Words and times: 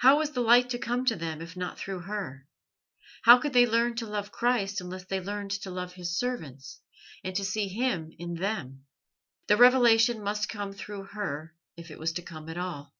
How 0.00 0.18
was 0.18 0.32
the 0.32 0.42
light 0.42 0.68
to 0.68 0.78
come 0.78 1.06
to 1.06 1.16
them 1.16 1.40
if 1.40 1.56
not 1.56 1.78
through 1.78 2.00
her? 2.00 2.46
How 3.22 3.38
could 3.38 3.54
they 3.54 3.64
learn 3.66 3.94
to 3.94 4.06
love 4.06 4.30
Christ 4.30 4.82
unless 4.82 5.06
they 5.06 5.18
learned 5.18 5.52
to 5.62 5.70
love 5.70 5.94
His 5.94 6.18
servants 6.18 6.82
and 7.24 7.34
to 7.36 7.42
see 7.42 7.68
Him 7.68 8.12
in 8.18 8.34
them? 8.34 8.84
The 9.46 9.56
revelation 9.56 10.22
must 10.22 10.50
come 10.50 10.74
through 10.74 11.04
her, 11.04 11.54
if 11.74 11.90
it 11.90 11.98
was 11.98 12.12
to 12.12 12.22
come 12.22 12.50
at 12.50 12.58
all. 12.58 12.92